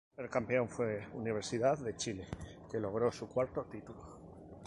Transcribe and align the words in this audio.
El 0.17 0.31
campeón 0.31 0.67
fue 0.67 1.07
Universidad 1.13 1.77
de 1.77 1.95
Chile 1.95 2.27
que 2.71 2.79
logró 2.79 3.11
su 3.11 3.27
cuarto 3.29 3.65
título. 3.65 4.03